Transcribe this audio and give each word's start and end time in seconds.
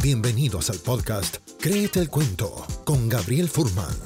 Bienvenidos 0.00 0.70
al 0.70 0.78
podcast 0.78 1.38
Créete 1.58 1.98
el 1.98 2.08
Cuento 2.08 2.64
con 2.84 3.08
Gabriel 3.08 3.48
Furman. 3.48 3.96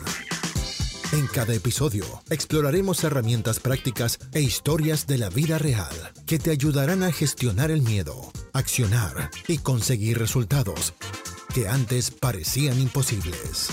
En 1.12 1.26
cada 1.26 1.52
episodio 1.52 2.06
exploraremos 2.30 3.04
herramientas 3.04 3.60
prácticas 3.60 4.18
e 4.32 4.40
historias 4.40 5.06
de 5.06 5.18
la 5.18 5.28
vida 5.28 5.58
real 5.58 5.94
que 6.26 6.38
te 6.38 6.50
ayudarán 6.50 7.02
a 7.02 7.12
gestionar 7.12 7.70
el 7.70 7.82
miedo, 7.82 8.32
accionar 8.54 9.30
y 9.48 9.58
conseguir 9.58 10.18
resultados 10.18 10.94
que 11.54 11.68
antes 11.68 12.10
parecían 12.10 12.80
imposibles. 12.80 13.68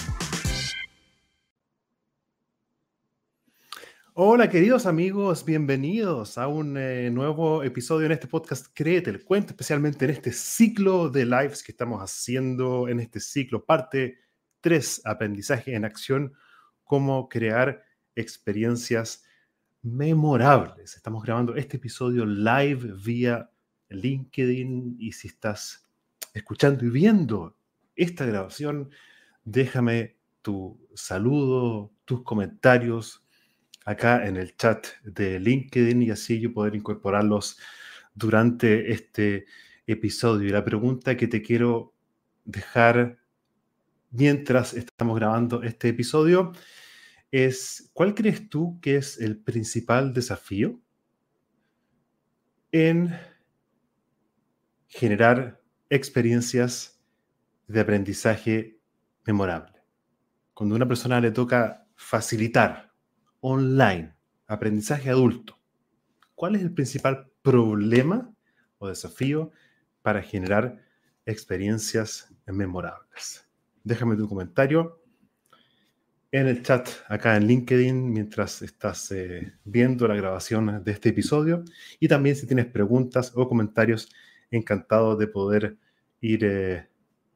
Hola 4.22 4.50
queridos 4.50 4.86
amigos, 4.86 5.46
bienvenidos 5.46 6.38
a 6.38 6.50
un 6.50 6.76
eh, 6.76 7.10
nuevo 7.10 7.64
episodio 7.64 8.06
en 8.06 8.12
este 8.12 8.28
podcast 8.28 8.68
Créete 8.74 9.10
el 9.10 9.24
Cuento, 9.24 9.52
especialmente 9.52 10.04
en 10.04 10.12
este 10.12 10.34
ciclo 10.34 11.08
de 11.08 11.24
lives 11.24 11.64
que 11.64 11.72
estamos 11.72 12.02
haciendo 12.02 12.90
en 12.90 13.00
este 13.00 13.22
ciclo, 13.22 13.64
parte 13.64 14.20
3, 14.60 15.04
aprendizaje 15.06 15.74
en 15.74 15.86
acción, 15.86 16.34
cómo 16.84 17.30
crear 17.30 17.82
experiencias 18.14 19.24
memorables. 19.84 20.98
Estamos 20.98 21.24
grabando 21.24 21.56
este 21.56 21.78
episodio 21.78 22.26
live 22.26 22.96
vía 23.02 23.50
LinkedIn 23.88 24.98
y 25.00 25.14
si 25.14 25.30
estás 25.30 25.88
escuchando 26.34 26.84
y 26.84 26.90
viendo 26.90 27.56
esta 27.96 28.26
grabación, 28.26 28.90
déjame 29.46 30.18
tu 30.42 30.78
saludo, 30.94 31.94
tus 32.04 32.22
comentarios 32.24 33.24
acá 33.90 34.28
en 34.28 34.38
el 34.38 34.56
chat 34.56 34.86
de 35.04 35.40
LinkedIn 35.40 36.04
y 36.04 36.12
así 36.12 36.40
yo 36.40 36.54
poder 36.54 36.76
incorporarlos 36.76 37.58
durante 38.14 38.92
este 38.92 39.48
episodio. 39.88 40.48
Y 40.48 40.52
la 40.52 40.64
pregunta 40.64 41.18
que 41.18 41.28
te 41.28 41.42
quiero 41.42 41.96
dejar 42.46 43.18
mientras 44.12 44.76
estamos 44.76 45.18
grabando 45.18 45.64
este 45.64 45.90
episodio 45.90 46.52
es, 47.32 47.90
¿cuál 47.94 48.14
crees 48.14 48.48
tú 48.48 48.80
que 48.80 48.98
es 48.98 49.20
el 49.20 49.40
principal 49.40 50.14
desafío 50.14 50.80
en 52.72 53.12
generar 54.88 55.64
experiencias 55.90 57.02
de 57.68 57.80
aprendizaje 57.80 58.80
memorable? 59.26 59.82
Cuando 60.54 60.76
a 60.76 60.78
una 60.78 60.88
persona 60.88 61.20
le 61.20 61.32
toca 61.32 61.88
facilitar 61.96 62.89
online, 63.42 64.14
aprendizaje 64.48 65.10
adulto. 65.10 65.58
¿Cuál 66.36 66.56
es 66.56 66.62
el 66.62 66.74
principal 66.74 67.30
problema 67.42 68.34
o 68.78 68.88
desafío 68.88 69.52
para 70.02 70.22
generar 70.22 70.82
experiencias 71.26 72.34
memorables? 72.46 73.48
Déjame 73.84 74.16
tu 74.16 74.28
comentario 74.28 75.02
en 76.32 76.48
el 76.48 76.62
chat 76.62 76.88
acá 77.08 77.36
en 77.36 77.48
LinkedIn 77.48 78.12
mientras 78.12 78.62
estás 78.62 79.12
eh, 79.12 79.54
viendo 79.64 80.08
la 80.08 80.16
grabación 80.16 80.84
de 80.84 80.92
este 80.92 81.10
episodio. 81.10 81.64
Y 82.00 82.08
también 82.08 82.36
si 82.36 82.46
tienes 82.46 82.68
preguntas 82.68 83.32
o 83.36 83.48
comentarios, 83.48 84.10
encantado 84.52 85.16
de 85.16 85.28
poder 85.28 85.78
ir 86.22 86.44
eh, 86.44 86.88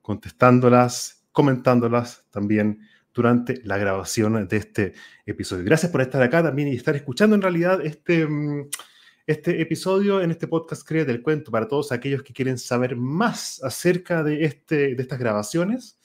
contestándolas, 0.02 1.26
comentándolas 1.31 2.26
también 2.30 2.80
durante 3.14 3.61
la 3.64 3.78
grabación 3.78 4.47
de 4.47 4.58
este 4.58 4.94
episodio. 5.25 5.64
Gracias 5.64 5.92
por 5.92 6.02
estar 6.02 6.22
acá 6.22 6.42
también 6.42 6.67
y 6.67 6.75
estar 6.75 6.95
escuchando 6.95 7.36
en 7.36 7.42
realidad 7.42 7.86
este, 7.86 8.25
mm, 8.25 8.69
este 9.28 9.61
episodio 9.61 10.22
en 10.22 10.31
este 10.31 10.47
podcast 10.47 10.88
Crea 10.88 11.06
del 11.06 11.22
Cuento 11.22 11.52
para 11.52 11.67
todos 11.67 11.91
aquellos 11.91 12.23
que 12.23 12.34
quieren 12.34 12.58
saber 12.58 12.95
más 12.95 13.64
acerca 13.64 14.23
de, 14.23 14.45
este, 14.45 14.95
de 14.95 15.02
estas 15.02 15.19
grabaciones, 15.19 16.00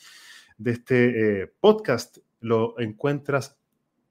de 0.58 0.72
este 0.72 1.42
eh, 1.42 1.52
podcast. 1.60 2.18
Lo 2.40 2.78
encuentras 2.78 3.58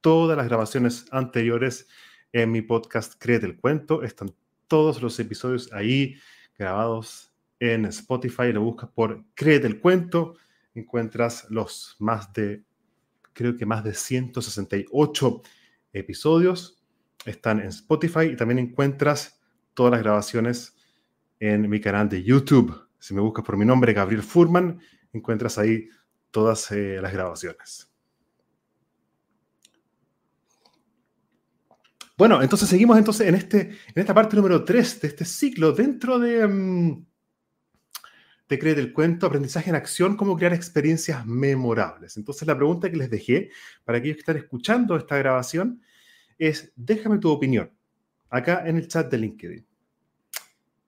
todas 0.02 0.38
las 0.38 0.48
grabaciones 0.48 1.06
anteriores 1.12 1.88
en 2.34 2.52
mi 2.52 2.62
podcast 2.62 3.14
Crea 3.18 3.40
del 3.40 3.58
Cuento. 3.58 4.04
Están 4.04 4.34
todos 4.68 5.02
los 5.02 5.20
episodios 5.20 5.72
ahí 5.72 6.16
grabados 6.58 7.32
en 7.60 7.86
Spotify. 7.86 8.52
Lo 8.52 8.62
buscas 8.62 8.90
por 8.90 9.24
Crea 9.36 9.60
del 9.60 9.80
Cuento. 9.80 10.36
Encuentras 10.74 11.48
los 11.50 11.96
más 12.00 12.32
de 12.34 12.64
creo 13.38 13.56
que 13.56 13.68
más 13.68 13.84
de 13.84 13.94
168 13.94 15.42
episodios. 15.94 16.84
Están 17.24 17.60
en 17.60 17.68
Spotify 17.68 18.32
y 18.32 18.36
también 18.36 18.58
encuentras 18.58 19.40
todas 19.76 19.92
las 19.92 20.02
grabaciones 20.02 20.76
en 21.40 21.70
mi 21.70 21.80
canal 21.80 22.10
de 22.10 22.24
YouTube. 22.24 22.88
Si 22.98 23.14
me 23.14 23.22
buscas 23.22 23.46
por 23.46 23.56
mi 23.56 23.64
nombre, 23.64 23.94
Gabriel 23.94 24.24
Furman, 24.24 24.80
encuentras 25.14 25.60
ahí 25.60 25.88
todas 26.32 26.72
eh, 26.72 27.00
las 27.00 27.14
grabaciones. 27.14 27.92
Bueno, 32.18 32.42
entonces 32.42 32.68
seguimos 32.68 32.98
entonces 32.98 33.28
en, 33.28 33.36
este, 33.36 33.60
en 33.60 33.94
esta 33.94 34.16
parte 34.16 34.36
número 34.36 34.64
3 34.64 35.02
de 35.02 35.08
este 35.10 35.26
ciclo 35.26 35.74
dentro 35.74 36.18
de, 36.18 36.48
mm, 36.48 37.06
te 38.48 38.58
cree 38.58 38.76
del 38.76 38.94
cuento 38.94 39.28
Aprendizaje 39.28 39.70
en 39.70 39.76
Acción, 39.76 40.16
cómo 40.16 40.38
crear 40.38 40.54
experiencias 40.54 41.26
memorables. 41.26 42.16
Entonces 42.18 42.48
la 42.48 42.56
pregunta 42.56 42.90
que 42.90 42.98
les 42.98 43.10
dejé 43.10 43.52
para 43.84 43.98
aquellos 43.98 44.16
que 44.16 44.22
están 44.22 44.38
escuchando 44.38 44.96
esta 44.96 45.18
grabación 45.18 45.82
es, 46.38 46.72
déjame 46.76 47.20
tu 47.20 47.30
opinión 47.30 47.72
acá 48.30 48.64
en 48.66 48.78
el 48.78 48.88
chat 48.88 49.12
de 49.12 49.18
LinkedIn. 49.18 49.66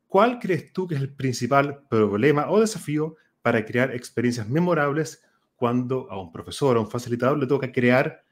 ¿Cuál 0.07 0.39
crees 0.39 0.71
tú 0.73 0.87
que 0.87 0.95
es 0.95 1.01
el 1.01 1.13
principal 1.13 1.83
problema 1.89 2.49
o 2.49 2.59
desafío 2.59 3.15
para 3.41 3.63
crear 3.65 3.93
experiencias 3.93 4.47
memorables 4.49 5.23
cuando 5.55 6.09
a 6.09 6.19
un 6.19 6.31
profesor 6.31 6.77
o 6.77 6.79
a 6.79 6.83
un 6.83 6.89
facilitador 6.89 7.37
le 7.37 7.45
toca 7.45 7.71
crear 7.71 8.23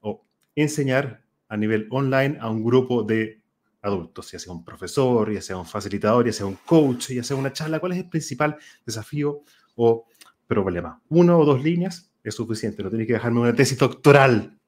o 0.00 0.24
enseñar 0.54 1.24
a 1.48 1.56
nivel 1.56 1.88
online 1.90 2.36
a 2.40 2.50
un 2.50 2.62
grupo 2.62 3.02
de 3.02 3.40
adultos, 3.86 4.30
ya 4.32 4.38
sea 4.38 4.52
un 4.52 4.64
profesor, 4.64 5.32
ya 5.32 5.40
sea 5.40 5.56
un 5.56 5.66
facilitador, 5.66 6.26
ya 6.26 6.32
sea 6.32 6.46
un 6.46 6.56
coach, 6.66 7.10
ya 7.10 7.22
sea 7.22 7.36
una 7.36 7.52
charla, 7.52 7.78
¿cuál 7.78 7.92
es 7.92 7.98
el 7.98 8.08
principal 8.08 8.56
desafío 8.84 9.42
o 9.76 10.06
problema? 10.46 11.00
Uno 11.08 11.38
o 11.38 11.44
dos 11.44 11.62
líneas 11.62 12.12
es 12.22 12.34
suficiente, 12.34 12.82
no 12.82 12.90
tienes 12.90 13.06
que 13.06 13.14
dejarme 13.14 13.40
una 13.40 13.54
tesis 13.54 13.78
doctoral. 13.78 14.58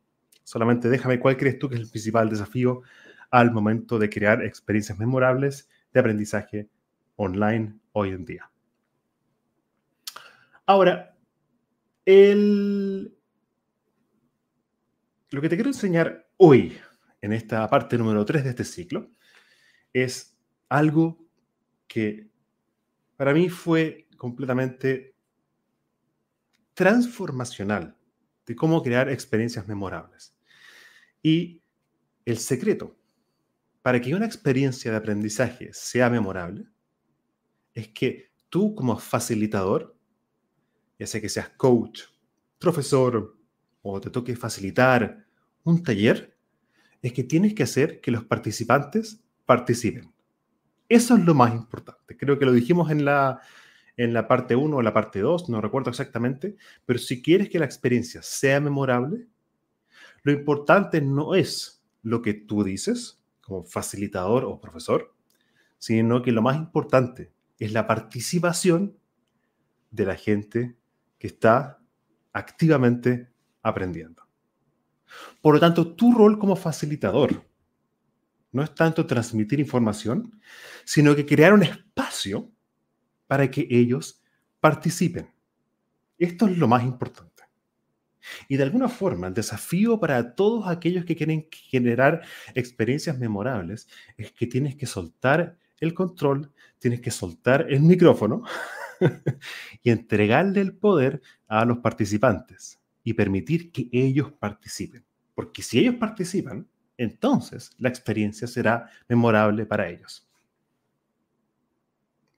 Solamente 0.45 0.89
déjame 0.89 1.19
cuál 1.19 1.37
crees 1.37 1.59
tú 1.59 1.69
que 1.69 1.75
es 1.75 1.81
el 1.81 1.91
principal 1.91 2.31
desafío 2.31 2.83
al 3.31 3.51
momento 3.51 3.99
de 3.99 4.09
crear 4.09 4.43
experiencias 4.43 4.99
memorables 4.99 5.69
de 5.93 6.01
aprendizaje 6.01 6.69
online 7.17 7.75
hoy 7.93 8.11
en 8.11 8.25
día. 8.25 8.51
Ahora, 10.65 11.17
el... 12.05 13.15
lo 15.31 15.41
que 15.41 15.49
te 15.49 15.57
quiero 15.57 15.71
enseñar 15.71 16.29
hoy 16.37 16.79
en 17.21 17.33
esta 17.33 17.69
parte 17.69 17.99
número 17.99 18.25
3 18.25 18.45
de 18.45 18.51
este 18.51 18.65
ciclo 18.65 19.11
es 19.93 20.37
algo 20.69 21.27
que 21.87 22.31
para 23.17 23.33
mí 23.35 23.49
fue 23.49 24.07
completamente 24.17 25.15
transformacional 26.75 27.97
de 28.47 28.55
cómo 28.55 28.83
crear 28.83 29.09
experiencias 29.09 29.67
memorables. 29.67 30.37
Y 31.23 31.61
el 32.25 32.39
secreto 32.39 32.97
para 33.83 34.01
que 34.01 34.15
una 34.15 34.27
experiencia 34.27 34.91
de 34.91 34.97
aprendizaje 34.97 35.71
sea 35.73 36.11
memorable 36.11 36.67
es 37.75 37.89
que 37.89 38.33
tú 38.49 38.75
como 38.75 38.99
facilitador, 38.99 39.97
ya 40.99 41.07
sea 41.07 41.21
que 41.21 41.29
seas 41.29 41.49
coach, 41.51 42.03
profesor 42.59 43.37
o 43.83 44.01
te 44.01 44.11
toque 44.11 44.37
facilitar 44.37 45.27
un 45.65 45.83
taller, 45.83 46.38
es 47.03 47.13
que 47.13 47.25
tienes 47.25 47.55
que 47.55 47.63
hacer 47.63 48.01
que 48.01 48.11
los 48.11 48.25
participantes 48.25 49.23
participen. 49.47 50.13
Eso 50.89 51.17
es 51.17 51.25
lo 51.25 51.35
más 51.35 51.55
importante. 51.55 52.17
Creo 52.17 52.39
que 52.39 52.47
lo 52.47 52.53
dijimos 52.53 52.91
en 52.91 53.05
la, 53.05 53.41
en 53.97 54.13
la 54.15 54.27
parte 54.27 54.57
1 54.57 54.77
o 54.77 54.83
la 54.83 54.93
parte 54.93 55.21
2, 55.21 55.49
no 55.49 55.61
recuerdo 55.61 55.91
exactamente, 55.91 56.57
pero 56.87 56.99
si 56.99 57.21
quieres 57.23 57.49
que 57.49 57.59
la 57.59 57.67
experiencia 57.67 58.23
sea 58.23 58.61
memorable, 58.61 59.27
lo 60.23 60.33
importante 60.33 61.01
no 61.01 61.35
es 61.35 61.85
lo 62.03 62.23
que 62.23 62.35
tú 62.35 62.65
dices 62.65 63.23
como 63.41 63.65
facilitador 63.65 64.45
o 64.45 64.61
profesor, 64.61 65.15
sino 65.79 66.23
que 66.23 66.33
lo 66.33 66.43
más 66.43 66.57
importante 66.57 67.33
es 67.59 67.73
la 67.73 67.87
participación 67.87 68.97
de 69.91 70.07
la 70.07 70.17
gente 70.17 70.77
que 71.19 71.27
está 71.27 71.81
activamente 72.33 73.31
aprendiendo. 73.63 74.28
Por 75.41 75.55
lo 75.55 75.61
tanto, 75.61 75.95
tu 75.95 76.13
rol 76.13 76.39
como 76.39 76.57
facilitador 76.57 77.45
no 78.53 78.63
es 78.63 78.75
tanto 78.75 79.07
transmitir 79.07 79.61
información, 79.61 80.41
sino 80.85 81.15
que 81.15 81.27
crear 81.27 81.53
un 81.53 81.63
espacio 81.63 82.51
para 83.27 83.51
que 83.51 83.67
ellos 83.71 84.23
participen. 84.61 85.31
Esto 86.19 86.47
es 86.47 86.59
lo 86.59 86.67
más 86.67 86.83
importante. 86.83 87.45
Y 88.49 88.57
de 88.57 88.65
alguna 88.65 88.89
forma, 88.89 89.29
el 89.29 89.35
desafío 89.35 90.01
para 90.01 90.35
todos 90.35 90.67
aquellos 90.67 91.05
que 91.05 91.17
quieren 91.17 91.49
generar 91.53 92.23
experiencias 92.55 93.19
memorables 93.19 93.89
es 94.17 94.33
que 94.33 94.47
tienes 94.47 94.77
que 94.77 94.87
soltar 94.87 95.59
el 95.81 95.95
control, 95.95 96.53
tienes 96.79 97.01
que 97.01 97.11
soltar 97.11 97.67
el 97.71 97.81
micrófono 97.81 98.43
y 99.83 99.91
entregarle 99.91 100.61
el 100.61 100.77
poder 100.77 101.23
a 101.47 101.65
los 101.65 101.79
participantes 101.79 102.78
y 103.09 103.15
permitir 103.15 103.73
que 103.73 103.89
ellos 103.91 104.33
participen. 104.33 105.03
Porque 105.35 105.63
si 105.63 105.79
ellos 105.79 105.95
participan, 105.95 106.69
entonces 106.99 107.71
la 107.79 107.89
experiencia 107.89 108.47
será 108.47 108.91
memorable 109.09 109.65
para 109.65 109.89
ellos. 109.89 110.29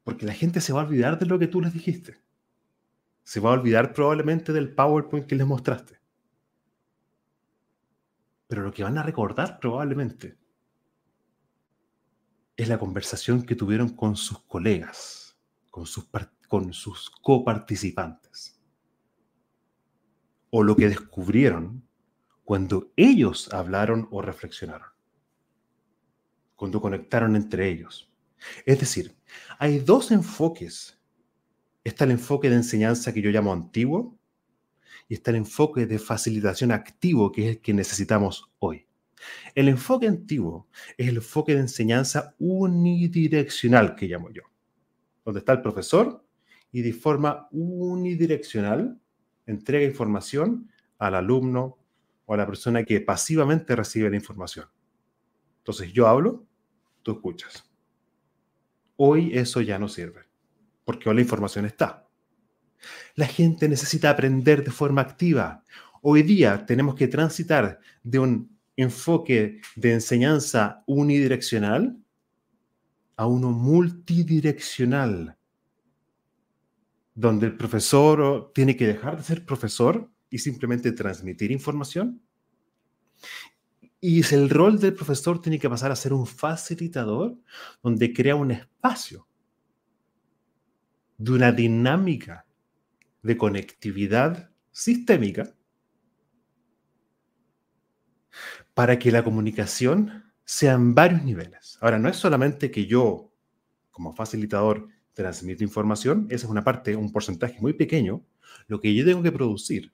Porque 0.05 0.27
la 0.27 0.33
gente 0.33 0.61
se 0.61 0.73
va 0.73 0.83
a 0.83 0.85
olvidar 0.85 1.19
de 1.19 1.27
lo 1.27 1.41
que 1.41 1.49
tú 1.49 1.61
les 1.61 1.73
dijiste. 1.73 2.21
Se 3.25 3.41
va 3.41 3.51
a 3.51 3.55
olvidar 3.55 3.93
probablemente 3.93 4.53
del 4.53 4.73
PowerPoint 4.73 5.27
que 5.27 5.35
les 5.35 5.45
mostraste. 5.45 5.99
Pero 8.47 8.63
lo 8.63 8.73
que 8.73 8.85
van 8.85 8.97
a 8.97 9.03
recordar 9.03 9.59
probablemente 9.59 10.39
es 12.57 12.69
la 12.69 12.79
conversación 12.79 13.43
que 13.43 13.57
tuvieron 13.57 13.89
con 13.89 14.15
sus 14.15 14.39
colegas, 14.45 15.37
con 15.69 15.85
sus, 15.85 16.07
con 16.47 16.73
sus 16.73 17.11
coparticipantes. 17.11 18.60
O 20.50 20.62
lo 20.62 20.76
que 20.76 20.88
descubrieron 20.88 21.87
cuando 22.44 22.93
ellos 22.97 23.52
hablaron 23.52 24.08
o 24.11 24.23
reflexionaron. 24.23 24.88
Cuando 26.56 26.81
conectaron 26.81 27.37
entre 27.37 27.69
ellos. 27.69 28.11
Es 28.67 28.81
decir, 28.81 29.17
hay 29.58 29.79
dos 29.79 30.11
enfoques. 30.11 30.99
Está 31.85 32.05
el 32.05 32.12
enfoque 32.12 32.50
de 32.50 32.56
enseñanza 32.56 33.14
que 33.14 33.23
yo 33.23 33.31
llamo 33.31 33.52
antiguo 33.52 34.19
y 35.08 35.14
está 35.14 35.31
el 35.31 35.38
enfoque 35.38 35.87
de 35.87 35.99
facilitación 35.99 36.73
activo 36.73 37.32
que 37.32 37.43
es 37.43 37.56
el 37.56 37.61
que 37.61 37.75
necesitamos 37.75 38.50
hoy. 38.58 38.87
El 39.55 39.69
enfoque 39.69 40.06
antiguo 40.06 40.69
es 40.97 41.08
el 41.08 41.17
enfoque 41.17 41.55
de 41.55 41.61
enseñanza 41.61 42.35
unidireccional 42.38 43.94
que 43.94 44.06
llamo 44.06 44.31
yo, 44.31 44.43
donde 45.25 45.41
está 45.41 45.52
el 45.52 45.62
profesor 45.62 46.25
y 46.73 46.82
de 46.82 46.93
forma 46.93 47.49
unidireccional 47.50 49.00
entrega 49.50 49.85
información 49.85 50.70
al 50.99 51.14
alumno 51.14 51.79
o 52.26 52.35
a 52.35 52.37
la 52.37 52.47
persona 52.47 52.85
que 52.85 53.00
pasivamente 53.00 53.75
recibe 53.75 54.11
la 54.11 54.17
información. 54.17 54.67
Entonces 55.58 55.93
yo 55.93 56.06
hablo, 56.06 56.47
tú 57.02 57.12
escuchas. 57.12 57.64
Hoy 58.97 59.37
eso 59.37 59.61
ya 59.61 59.79
no 59.79 59.88
sirve, 59.88 60.23
porque 60.85 61.08
hoy 61.08 61.17
la 61.17 61.23
información 61.23 61.64
está. 61.67 62.06
La 63.14 63.26
gente 63.26 63.69
necesita 63.69 64.11
aprender 64.11 64.64
de 64.64 64.70
forma 64.70 65.00
activa. 65.00 65.64
Hoy 66.02 66.23
día 66.23 66.64
tenemos 66.67 66.94
que 66.94 67.08
transitar 67.08 67.81
de 68.02 68.19
un 68.19 68.58
enfoque 68.76 69.61
de 69.76 69.93
enseñanza 69.93 70.82
unidireccional 70.87 71.97
a 73.17 73.26
uno 73.26 73.50
multidireccional, 73.50 75.37
donde 77.21 77.47
el 77.47 77.57
profesor 77.57 78.51
tiene 78.55 78.77
que 78.77 78.87
dejar 78.87 79.19
de 79.19 79.23
ser 79.23 79.45
profesor 79.45 80.11
y 80.31 80.39
simplemente 80.39 80.91
transmitir 80.93 81.53
información. 81.53 82.23
Y 84.01 84.25
el 84.35 84.49
rol 84.49 84.81
del 84.81 84.95
profesor 84.95 85.43
tiene 85.43 85.59
que 85.59 85.69
pasar 85.69 85.93
a 85.93 85.97
ser 85.97 86.15
un 86.15 86.27
facilitador 86.27 87.37
donde 87.83 88.15
crea 88.15 88.37
un 88.37 88.53
espacio 88.53 89.29
de 91.19 91.33
una 91.33 91.53
dinámica 91.53 92.47
de 93.23 93.37
conectividad 93.37 94.51
sistémica 94.73 95.55
para 98.73 98.99
que 98.99 99.13
la 99.13 99.23
comunicación 99.23 100.33
sea 100.47 100.73
en 100.73 100.95
varios 100.95 101.23
niveles. 101.23 101.77
Ahora, 101.83 101.99
no 101.99 102.09
es 102.09 102.17
solamente 102.17 102.71
que 102.71 102.87
yo, 102.87 103.31
como 103.91 104.15
facilitador, 104.15 104.89
transmito 105.21 105.63
información, 105.63 106.27
esa 106.31 106.47
es 106.47 106.51
una 106.51 106.65
parte, 106.65 106.97
un 106.97 107.13
porcentaje 107.13 107.61
muy 107.61 107.75
pequeño. 107.75 108.25
Lo 108.67 108.81
que 108.81 108.95
yo 108.95 109.05
tengo 109.05 109.23
que 109.23 109.31
producir 109.31 109.93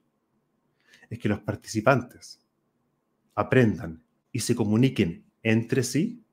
es 1.09 1.19
que 1.19 1.27
los 1.27 1.39
participantes 1.41 2.39
aprendan 3.35 4.01
y 4.31 4.39
se 4.39 4.55
comuniquen 4.55 5.25
entre 5.43 5.83
sí, 5.83 6.23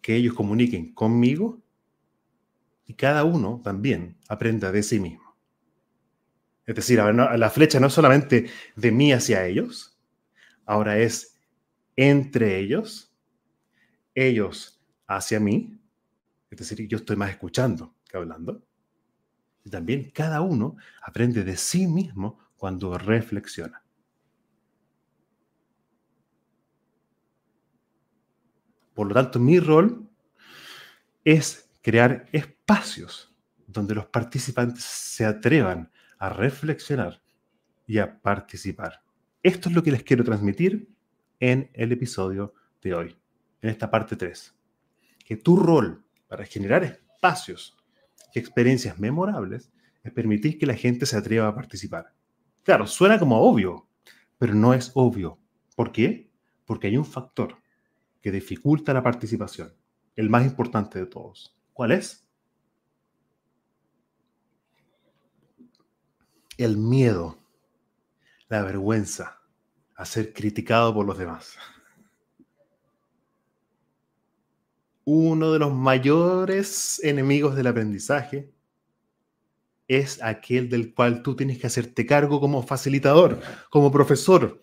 que 0.00 0.14
ellos 0.14 0.34
comuniquen 0.34 0.94
conmigo 0.94 1.60
y 2.86 2.94
cada 2.94 3.24
uno 3.24 3.60
también 3.62 4.16
aprenda 4.28 4.70
de 4.72 4.82
sí 4.82 5.00
mismo. 5.00 5.36
Es 6.64 6.76
decir, 6.76 6.98
la 6.98 7.50
flecha 7.50 7.80
no 7.80 7.88
es 7.88 7.92
solamente 7.92 8.46
de 8.76 8.92
mí 8.92 9.12
hacia 9.12 9.46
ellos, 9.46 9.98
ahora 10.64 10.98
es 10.98 11.38
entre 11.96 12.60
ellos, 12.60 13.12
ellos 14.14 14.80
hacia 15.06 15.40
mí, 15.40 15.77
es 16.50 16.58
decir, 16.58 16.86
yo 16.88 16.98
estoy 16.98 17.16
más 17.16 17.30
escuchando 17.30 17.94
que 18.08 18.16
hablando. 18.16 18.62
Y 19.64 19.70
también 19.70 20.10
cada 20.10 20.40
uno 20.40 20.76
aprende 21.02 21.44
de 21.44 21.56
sí 21.56 21.86
mismo 21.86 22.38
cuando 22.56 22.96
reflexiona. 22.96 23.82
Por 28.94 29.06
lo 29.06 29.14
tanto, 29.14 29.38
mi 29.38 29.60
rol 29.60 30.10
es 31.22 31.70
crear 31.82 32.26
espacios 32.32 33.32
donde 33.66 33.94
los 33.94 34.06
participantes 34.06 34.82
se 34.82 35.24
atrevan 35.24 35.92
a 36.18 36.30
reflexionar 36.30 37.22
y 37.86 37.98
a 37.98 38.20
participar. 38.20 39.02
Esto 39.42 39.68
es 39.68 39.74
lo 39.74 39.82
que 39.82 39.92
les 39.92 40.02
quiero 40.02 40.24
transmitir 40.24 40.92
en 41.38 41.70
el 41.74 41.92
episodio 41.92 42.54
de 42.82 42.94
hoy, 42.94 43.16
en 43.62 43.70
esta 43.70 43.90
parte 43.90 44.16
3. 44.16 44.54
Que 45.24 45.36
tu 45.36 45.56
rol 45.56 46.04
para 46.28 46.44
generar 46.44 46.84
espacios 46.84 47.76
y 48.34 48.38
experiencias 48.38 48.98
memorables 48.98 49.72
es 50.04 50.12
permitir 50.12 50.58
que 50.58 50.66
la 50.66 50.74
gente 50.74 51.06
se 51.06 51.16
atreva 51.16 51.48
a 51.48 51.54
participar. 51.54 52.14
Claro, 52.62 52.86
suena 52.86 53.18
como 53.18 53.40
obvio, 53.40 53.88
pero 54.38 54.54
no 54.54 54.74
es 54.74 54.92
obvio. 54.94 55.38
¿Por 55.74 55.90
qué? 55.90 56.30
Porque 56.64 56.88
hay 56.88 56.96
un 56.96 57.04
factor 57.04 57.56
que 58.20 58.30
dificulta 58.30 58.92
la 58.92 59.02
participación, 59.02 59.72
el 60.16 60.28
más 60.28 60.44
importante 60.44 60.98
de 60.98 61.06
todos. 61.06 61.56
¿Cuál 61.72 61.92
es? 61.92 62.26
El 66.56 66.76
miedo, 66.76 67.38
la 68.48 68.62
vergüenza 68.62 69.40
a 69.94 70.04
ser 70.04 70.32
criticado 70.32 70.92
por 70.92 71.06
los 71.06 71.16
demás. 71.18 71.56
Uno 75.10 75.52
de 75.52 75.58
los 75.58 75.72
mayores 75.72 77.02
enemigos 77.02 77.56
del 77.56 77.68
aprendizaje 77.68 78.52
es 79.86 80.22
aquel 80.22 80.68
del 80.68 80.92
cual 80.92 81.22
tú 81.22 81.34
tienes 81.34 81.58
que 81.58 81.66
hacerte 81.66 82.04
cargo 82.04 82.42
como 82.42 82.62
facilitador, 82.62 83.40
como 83.70 83.90
profesor. 83.90 84.60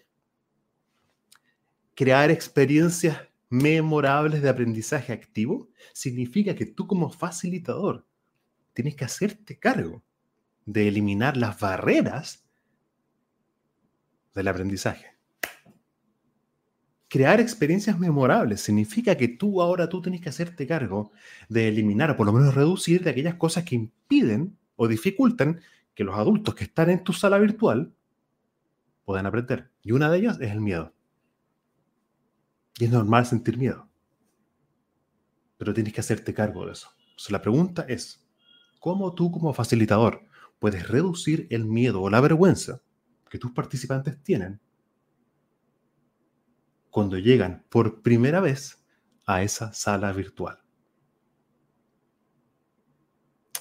Crear 1.95 2.29
experiencias 2.29 3.19
memorables 3.49 4.43
de 4.43 4.49
aprendizaje 4.49 5.13
activo 5.13 5.71
significa 5.93 6.53
que 6.53 6.67
tú 6.67 6.85
como 6.85 7.09
facilitador 7.09 8.05
tienes 8.73 8.95
que 8.95 9.05
hacerte 9.05 9.57
cargo 9.57 10.03
de 10.63 10.87
eliminar 10.87 11.37
las 11.37 11.59
barreras 11.59 12.45
del 14.35 14.47
aprendizaje. 14.47 15.14
Crear 17.15 17.39
experiencias 17.39 17.97
memorables 17.97 18.59
significa 18.59 19.15
que 19.15 19.29
tú 19.29 19.61
ahora 19.61 19.87
tú 19.87 20.01
tienes 20.01 20.19
que 20.19 20.27
hacerte 20.27 20.67
cargo 20.67 21.13
de 21.47 21.69
eliminar 21.69 22.11
o 22.11 22.17
por 22.17 22.25
lo 22.25 22.33
menos 22.33 22.53
reducir 22.53 23.07
aquellas 23.07 23.35
cosas 23.35 23.63
que 23.63 23.75
impiden 23.75 24.57
o 24.75 24.89
dificultan 24.89 25.61
que 25.93 26.03
los 26.03 26.17
adultos 26.17 26.55
que 26.55 26.65
están 26.65 26.89
en 26.89 27.05
tu 27.05 27.13
sala 27.13 27.37
virtual 27.37 27.93
puedan 29.05 29.25
aprender. 29.27 29.71
Y 29.81 29.93
una 29.93 30.11
de 30.11 30.17
ellas 30.17 30.41
es 30.41 30.51
el 30.51 30.59
miedo. 30.59 30.93
Y 32.79 32.83
es 32.83 32.91
normal 32.91 33.25
sentir 33.25 33.57
miedo. 33.57 33.87
Pero 35.55 35.73
tienes 35.73 35.93
que 35.93 36.01
hacerte 36.01 36.33
cargo 36.33 36.65
de 36.65 36.73
eso. 36.73 36.89
La 37.29 37.41
pregunta 37.41 37.85
es, 37.87 38.27
¿cómo 38.81 39.15
tú 39.15 39.31
como 39.31 39.53
facilitador 39.53 40.25
puedes 40.59 40.89
reducir 40.89 41.47
el 41.49 41.63
miedo 41.63 42.01
o 42.01 42.09
la 42.09 42.19
vergüenza 42.19 42.81
que 43.29 43.39
tus 43.39 43.53
participantes 43.53 44.21
tienen 44.21 44.59
cuando 46.95 47.17
llegan 47.17 47.65
por 47.67 48.01
primera 48.01 48.39
vez 48.39 48.81
a 49.25 49.43
esa 49.43 49.73
sala 49.73 50.13
virtual? 50.13 50.57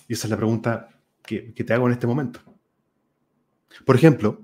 Y 0.06 0.12
esa 0.12 0.28
es 0.28 0.30
la 0.30 0.36
pregunta 0.36 0.88
que, 1.20 1.40
te 1.40 1.74
hago 1.74 1.88
en 1.88 1.94
este 1.94 2.06
momento. 2.06 2.38
Por 3.84 3.96
ejemplo, 3.96 4.40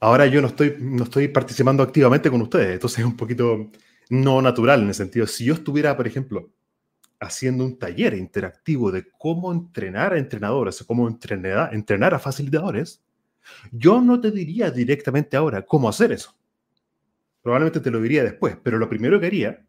ahora 0.00 0.26
yo 0.26 0.42
no 0.42 0.48
estoy, 0.48 0.74
no 0.80 1.04
estoy 1.04 1.28
participando 1.28 1.84
activamente 1.84 2.32
con 2.32 2.42
ustedes, 2.42 2.72
entonces 2.72 2.98
es 2.98 3.04
un 3.04 3.16
poquito 3.16 3.70
no 4.08 4.42
natural 4.42 4.82
en 4.82 4.88
el 4.88 4.94
sentido, 4.94 5.24
si 5.28 5.44
yo 5.44 5.54
estuviera, 5.54 5.96
por 5.96 6.08
ejemplo, 6.08 6.50
haciendo 7.20 7.64
un 7.64 7.78
taller 7.78 8.14
interactivo 8.14 8.90
de 8.90 9.08
cómo 9.16 9.52
entrenar 9.52 10.14
a 10.14 10.18
entrenadores 10.18 10.80
o 10.80 10.86
cómo 10.88 11.06
entrenar, 11.06 11.72
entrenar 11.72 12.12
a 12.12 12.18
facilitadores, 12.18 13.04
yo 13.70 14.00
no 14.00 14.20
te 14.20 14.32
diría 14.32 14.72
directamente 14.72 15.36
ahora 15.36 15.64
cómo 15.64 15.88
hacer 15.88 16.10
eso. 16.10 16.36
Probablemente 17.46 17.78
te 17.78 17.92
lo 17.92 18.00
diría 18.00 18.24
después, 18.24 18.58
pero 18.60 18.76
lo 18.76 18.88
primero 18.88 19.20
que 19.20 19.26
haría 19.26 19.64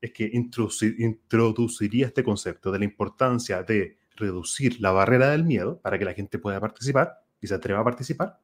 es 0.00 0.12
que 0.12 0.30
introduciría 0.32 2.06
este 2.06 2.24
concepto 2.24 2.72
de 2.72 2.78
la 2.78 2.86
importancia 2.86 3.62
de 3.62 3.98
reducir 4.16 4.80
la 4.80 4.92
barrera 4.92 5.28
del 5.28 5.44
miedo 5.44 5.78
para 5.78 5.98
que 5.98 6.06
la 6.06 6.14
gente 6.14 6.38
pueda 6.38 6.58
participar 6.58 7.18
y 7.38 7.46
se 7.46 7.54
atreva 7.54 7.80
a 7.80 7.84
participar. 7.84 8.40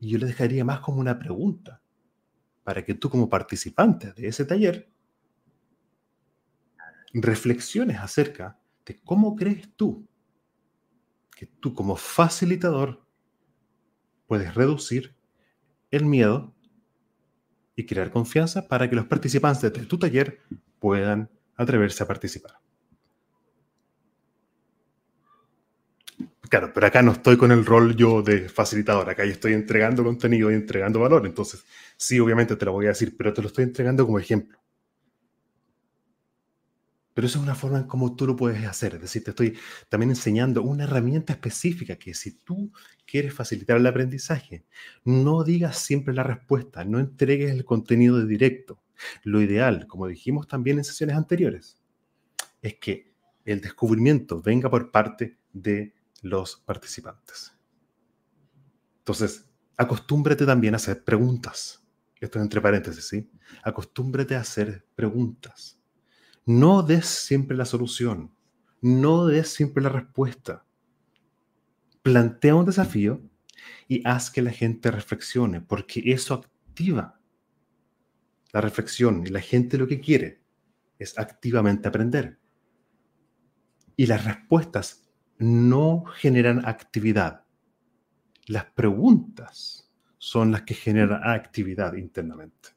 Y 0.00 0.08
yo 0.10 0.18
le 0.18 0.26
dejaría 0.26 0.64
más 0.64 0.80
como 0.80 0.98
una 0.98 1.16
pregunta 1.16 1.80
para 2.64 2.84
que 2.84 2.94
tú 2.94 3.08
como 3.08 3.30
participante 3.30 4.12
de 4.14 4.26
ese 4.26 4.44
taller 4.44 4.90
reflexiones 7.12 8.00
acerca 8.00 8.58
de 8.84 9.00
cómo 9.00 9.36
crees 9.36 9.72
tú 9.76 10.08
que 11.36 11.46
tú 11.46 11.72
como 11.72 11.94
facilitador 11.94 13.06
puedes 14.26 14.52
reducir 14.56 15.14
el 15.92 16.04
miedo 16.04 16.53
y 17.76 17.86
crear 17.86 18.10
confianza 18.10 18.68
para 18.68 18.88
que 18.88 18.96
los 18.96 19.06
participantes 19.06 19.72
de 19.72 19.86
tu 19.86 19.98
taller 19.98 20.40
puedan 20.78 21.30
atreverse 21.56 22.02
a 22.02 22.06
participar. 22.06 22.52
Claro, 26.48 26.70
pero 26.72 26.86
acá 26.86 27.02
no 27.02 27.12
estoy 27.12 27.36
con 27.36 27.50
el 27.50 27.64
rol 27.64 27.96
yo 27.96 28.22
de 28.22 28.48
facilitador, 28.48 29.08
acá 29.08 29.24
yo 29.24 29.32
estoy 29.32 29.54
entregando 29.54 30.04
contenido 30.04 30.50
y 30.50 30.54
entregando 30.54 31.00
valor, 31.00 31.26
entonces 31.26 31.64
sí, 31.96 32.20
obviamente 32.20 32.56
te 32.56 32.64
lo 32.64 32.72
voy 32.72 32.86
a 32.86 32.90
decir, 32.90 33.16
pero 33.16 33.32
te 33.32 33.42
lo 33.42 33.48
estoy 33.48 33.64
entregando 33.64 34.04
como 34.06 34.18
ejemplo. 34.18 34.58
Pero 37.14 37.28
eso 37.28 37.38
es 37.38 37.44
una 37.44 37.54
forma 37.54 37.78
en 37.78 37.84
cómo 37.84 38.16
tú 38.16 38.26
lo 38.26 38.34
puedes 38.34 38.66
hacer. 38.66 38.96
Es 38.96 39.02
decir, 39.02 39.22
te 39.22 39.30
estoy 39.30 39.56
también 39.88 40.10
enseñando 40.10 40.62
una 40.62 40.84
herramienta 40.84 41.32
específica 41.32 41.96
que 41.96 42.12
si 42.12 42.32
tú 42.32 42.72
quieres 43.06 43.32
facilitar 43.32 43.76
el 43.76 43.86
aprendizaje, 43.86 44.64
no 45.04 45.44
digas 45.44 45.78
siempre 45.78 46.12
la 46.12 46.24
respuesta, 46.24 46.84
no 46.84 46.98
entregues 46.98 47.52
el 47.52 47.64
contenido 47.64 48.18
de 48.18 48.26
directo. 48.26 48.82
Lo 49.22 49.40
ideal, 49.40 49.86
como 49.86 50.08
dijimos 50.08 50.48
también 50.48 50.78
en 50.78 50.84
sesiones 50.84 51.16
anteriores, 51.16 51.80
es 52.60 52.74
que 52.78 53.12
el 53.44 53.60
descubrimiento 53.60 54.42
venga 54.42 54.68
por 54.68 54.90
parte 54.90 55.38
de 55.52 55.94
los 56.22 56.56
participantes. 56.56 57.52
Entonces, 58.98 59.50
acostúmbrate 59.76 60.46
también 60.46 60.74
a 60.74 60.78
hacer 60.78 61.04
preguntas. 61.04 61.84
Esto 62.18 62.38
es 62.38 62.42
entre 62.42 62.60
paréntesis, 62.60 63.06
¿sí? 63.06 63.30
Acostúmbrate 63.62 64.34
a 64.34 64.40
hacer 64.40 64.86
preguntas 64.96 65.78
no 66.46 66.82
des 66.82 67.06
siempre 67.06 67.56
la 67.56 67.64
solución, 67.64 68.34
no 68.80 69.26
des 69.26 69.48
siempre 69.48 69.82
la 69.82 69.88
respuesta. 69.88 70.66
Plantea 72.02 72.54
un 72.54 72.66
desafío 72.66 73.22
y 73.88 74.06
haz 74.06 74.30
que 74.30 74.42
la 74.42 74.50
gente 74.50 74.90
reflexione, 74.90 75.60
porque 75.60 76.02
eso 76.04 76.34
activa 76.34 77.20
la 78.52 78.60
reflexión 78.60 79.26
y 79.26 79.30
la 79.30 79.40
gente 79.40 79.78
lo 79.78 79.86
que 79.86 80.00
quiere 80.00 80.42
es 80.98 81.18
activamente 81.18 81.88
aprender. 81.88 82.38
Y 83.96 84.06
las 84.06 84.24
respuestas 84.24 85.10
no 85.38 86.04
generan 86.04 86.66
actividad. 86.66 87.44
Las 88.46 88.66
preguntas 88.66 89.92
son 90.18 90.52
las 90.52 90.62
que 90.62 90.74
generan 90.74 91.20
actividad 91.24 91.94
internamente. 91.94 92.70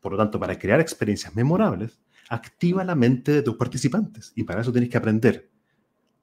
Por 0.00 0.12
lo 0.12 0.18
tanto, 0.18 0.40
para 0.40 0.58
crear 0.58 0.80
experiencias 0.80 1.34
memorables, 1.34 2.00
activa 2.30 2.84
la 2.84 2.94
mente 2.94 3.32
de 3.32 3.42
tus 3.42 3.56
participantes. 3.56 4.32
Y 4.36 4.44
para 4.44 4.62
eso 4.62 4.72
tienes 4.72 4.88
que 4.88 4.96
aprender 4.96 5.50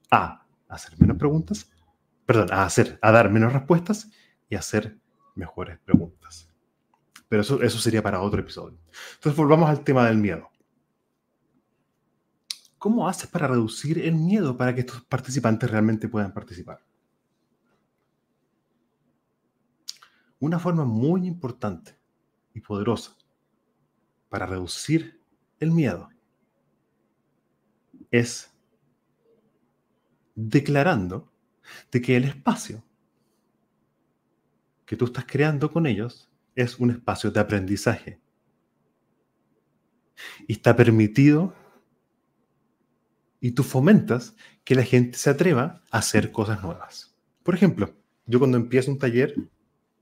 a 0.10 0.46
hacer 0.70 1.00
menos 1.00 1.18
preguntas, 1.18 1.70
perdón, 2.26 2.52
a 2.52 2.64
hacer, 2.64 2.98
a 3.02 3.12
dar 3.12 3.30
menos 3.30 3.54
respuestas 3.54 4.10
y 4.50 4.56
hacer 4.56 4.98
mejores 5.36 5.78
preguntas. 5.80 6.50
Pero 7.28 7.42
eso, 7.42 7.62
eso 7.62 7.78
sería 7.78 8.02
para 8.02 8.22
otro 8.22 8.40
episodio. 8.40 8.80
Entonces 9.16 9.36
volvamos 9.36 9.70
al 9.70 9.84
tema 9.84 10.08
del 10.08 10.18
miedo. 10.18 10.50
¿Cómo 12.78 13.10
haces 13.10 13.30
para 13.30 13.48
reducir 13.48 14.00
el 14.00 14.16
miedo 14.16 14.56
para 14.56 14.74
que 14.74 14.82
estos 14.82 15.04
participantes 15.04 15.70
realmente 15.70 16.08
puedan 16.08 16.34
participar? 16.34 16.80
Una 20.40 20.58
forma 20.58 20.86
muy 20.86 21.28
importante 21.28 21.98
y 22.54 22.62
poderosa 22.62 23.18
para 24.30 24.46
reducir 24.46 25.17
el 25.60 25.72
miedo 25.72 26.10
es 28.12 28.54
declarando 30.36 31.32
de 31.92 32.02
que 32.02 32.16
el 32.16 32.26
espacio 32.26 32.84
que 34.86 34.96
tú 34.96 35.06
estás 35.06 35.26
creando 35.26 35.72
con 35.72 35.86
ellos 35.86 36.32
es 36.56 36.80
un 36.80 36.92
espacio 36.92 37.30
de 37.30 37.40
aprendizaje. 37.40 38.20
Y 40.48 40.54
está 40.54 40.76
permitido 40.76 41.54
y 43.40 43.52
tú 43.52 43.64
fomentas 43.64 44.36
que 44.64 44.76
la 44.76 44.84
gente 44.84 45.18
se 45.18 45.30
atreva 45.30 45.84
a 45.92 46.00
hacer 46.00 46.32
cosas 46.32 46.64
nuevas. 46.64 47.16
Por 47.44 47.54
ejemplo, 47.54 47.96
yo 48.26 48.40
cuando 48.40 48.58
empiezo 48.58 48.92
un 48.92 48.98
taller, 48.98 49.36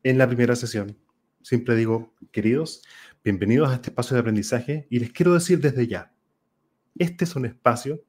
en 0.03 0.19
la 0.19 0.27
primera 0.27 0.55
sesión, 0.55 0.97
siempre 1.45 1.75
digo, 1.75 2.11
queridos, 2.31 2.81
bienvenidos 3.23 3.69
a 3.69 3.75
este 3.75 3.91
espacio 3.91 4.15
de 4.15 4.21
aprendizaje 4.21 4.87
y 4.89 4.97
les 4.97 5.11
quiero 5.11 5.35
decir 5.35 5.59
desde 5.59 5.85
ya, 5.85 6.11
este 6.97 7.23
es 7.23 7.35
un 7.35 7.45
espacio 7.45 8.03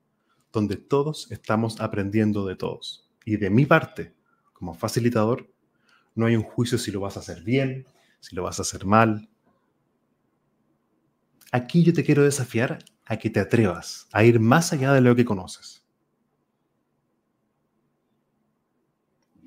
donde 0.50 0.76
todos 0.76 1.30
estamos 1.30 1.78
aprendiendo 1.82 2.46
de 2.46 2.56
todos. 2.56 3.10
Y 3.26 3.36
de 3.36 3.50
mi 3.50 3.66
parte, 3.66 4.14
como 4.54 4.72
facilitador, 4.72 5.52
no 6.14 6.24
hay 6.24 6.34
un 6.34 6.44
juicio 6.44 6.78
si 6.78 6.90
lo 6.90 7.00
vas 7.00 7.18
a 7.18 7.20
hacer 7.20 7.42
bien, 7.42 7.84
si 8.20 8.34
lo 8.34 8.42
vas 8.42 8.58
a 8.58 8.62
hacer 8.62 8.86
mal. 8.86 9.28
Aquí 11.52 11.82
yo 11.82 11.92
te 11.92 12.04
quiero 12.04 12.24
desafiar 12.24 12.78
a 13.04 13.18
que 13.18 13.28
te 13.28 13.40
atrevas 13.40 14.08
a 14.12 14.24
ir 14.24 14.40
más 14.40 14.72
allá 14.72 14.94
de 14.94 15.02
lo 15.02 15.14
que 15.14 15.26
conoces. 15.26 15.85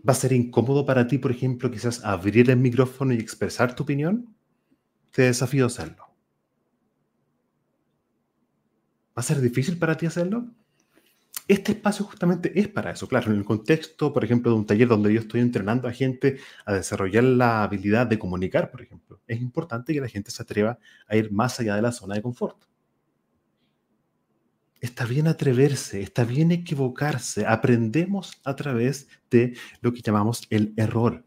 ¿Va 0.07 0.13
a 0.13 0.15
ser 0.15 0.31
incómodo 0.33 0.85
para 0.85 1.07
ti, 1.07 1.17
por 1.17 1.31
ejemplo, 1.31 1.69
quizás 1.69 2.03
abrir 2.05 2.49
el 2.49 2.57
micrófono 2.57 3.13
y 3.13 3.17
expresar 3.17 3.75
tu 3.75 3.83
opinión? 3.83 4.35
Te 5.11 5.23
desafío 5.23 5.65
a 5.65 5.67
hacerlo. 5.67 6.05
¿Va 9.17 9.21
a 9.21 9.23
ser 9.23 9.41
difícil 9.41 9.77
para 9.77 9.97
ti 9.97 10.05
hacerlo? 10.05 10.47
Este 11.47 11.71
espacio 11.71 12.05
justamente 12.05 12.57
es 12.59 12.67
para 12.67 12.91
eso. 12.91 13.07
Claro, 13.07 13.31
en 13.31 13.37
el 13.39 13.43
contexto, 13.43 14.13
por 14.13 14.23
ejemplo, 14.23 14.51
de 14.51 14.57
un 14.57 14.65
taller 14.65 14.87
donde 14.87 15.11
yo 15.11 15.19
estoy 15.19 15.41
entrenando 15.41 15.87
a 15.87 15.91
gente 15.91 16.37
a 16.63 16.73
desarrollar 16.73 17.23
la 17.23 17.63
habilidad 17.63 18.07
de 18.07 18.19
comunicar, 18.19 18.69
por 18.69 18.81
ejemplo, 18.83 19.19
es 19.27 19.41
importante 19.41 19.93
que 19.93 19.99
la 19.99 20.07
gente 20.07 20.31
se 20.31 20.43
atreva 20.43 20.77
a 21.07 21.15
ir 21.15 21.31
más 21.31 21.59
allá 21.59 21.75
de 21.75 21.81
la 21.81 21.91
zona 21.91 22.15
de 22.15 22.21
confort. 22.21 22.68
Está 24.81 25.05
bien 25.05 25.27
atreverse, 25.27 26.01
está 26.01 26.23
bien 26.23 26.51
equivocarse. 26.51 27.45
Aprendemos 27.45 28.39
a 28.45 28.55
través 28.55 29.09
de 29.29 29.57
lo 29.81 29.91
que 29.91 30.01
llamamos 30.01 30.47
el 30.49 30.73
error. 30.77 31.25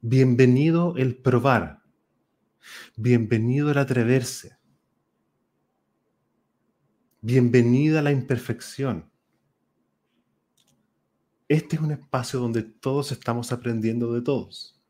Bienvenido 0.00 0.96
el 0.96 1.16
probar. 1.16 1.82
Bienvenido 2.96 3.70
el 3.70 3.78
atreverse. 3.78 4.56
Bienvenida 7.20 8.00
la 8.00 8.12
imperfección. 8.12 9.10
Este 11.46 11.76
es 11.76 11.82
un 11.82 11.90
espacio 11.90 12.40
donde 12.40 12.62
todos 12.62 13.12
estamos 13.12 13.52
aprendiendo 13.52 14.14
de 14.14 14.22
todos. 14.22 14.80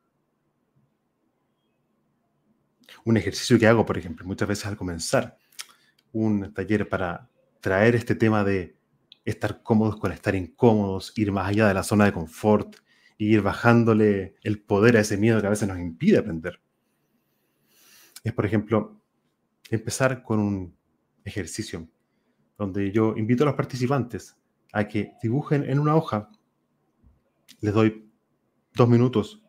Un 3.04 3.16
ejercicio 3.16 3.58
que 3.58 3.66
hago, 3.66 3.84
por 3.84 3.98
ejemplo, 3.98 4.24
muchas 4.24 4.46
veces 4.46 4.66
al 4.66 4.76
comenzar 4.76 5.36
un 6.12 6.52
taller 6.54 6.88
para 6.88 7.30
traer 7.60 7.94
este 7.94 8.14
tema 8.14 8.44
de 8.44 8.76
estar 9.24 9.62
cómodos 9.62 9.96
con 9.96 10.12
estar 10.12 10.34
incómodos, 10.34 11.12
ir 11.16 11.32
más 11.32 11.48
allá 11.48 11.68
de 11.68 11.74
la 11.74 11.82
zona 11.82 12.06
de 12.06 12.12
confort 12.12 12.76
y 13.18 13.26
ir 13.34 13.42
bajándole 13.42 14.36
el 14.42 14.62
poder 14.62 14.96
a 14.96 15.00
ese 15.00 15.16
miedo 15.16 15.40
que 15.40 15.46
a 15.46 15.50
veces 15.50 15.68
nos 15.68 15.78
impide 15.78 16.18
aprender. 16.18 16.60
Es, 18.24 18.32
por 18.32 18.46
ejemplo, 18.46 19.00
empezar 19.70 20.22
con 20.22 20.38
un 20.38 20.76
ejercicio 21.24 21.88
donde 22.56 22.90
yo 22.90 23.14
invito 23.16 23.44
a 23.44 23.46
los 23.46 23.54
participantes 23.54 24.36
a 24.72 24.88
que 24.88 25.12
dibujen 25.22 25.64
en 25.64 25.78
una 25.78 25.94
hoja. 25.94 26.30
Les 27.60 27.72
doy 27.72 28.10
dos 28.74 28.88
minutos, 28.88 29.42